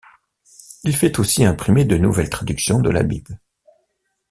[0.83, 3.39] Il fait aussi imprimer de nouvelles traductions de la Bible.